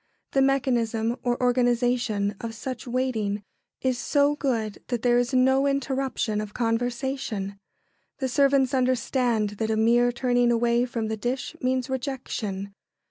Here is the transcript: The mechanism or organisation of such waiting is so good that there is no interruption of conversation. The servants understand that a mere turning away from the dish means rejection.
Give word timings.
The 0.31 0.41
mechanism 0.41 1.15
or 1.21 1.39
organisation 1.43 2.33
of 2.41 2.55
such 2.55 2.87
waiting 2.87 3.43
is 3.81 3.99
so 3.99 4.35
good 4.35 4.79
that 4.87 5.03
there 5.03 5.19
is 5.19 5.31
no 5.31 5.67
interruption 5.67 6.41
of 6.41 6.55
conversation. 6.55 7.59
The 8.17 8.27
servants 8.27 8.73
understand 8.73 9.51
that 9.59 9.69
a 9.69 9.77
mere 9.77 10.11
turning 10.11 10.51
away 10.51 10.85
from 10.87 11.07
the 11.07 11.17
dish 11.17 11.55
means 11.61 11.87
rejection. 11.87 12.73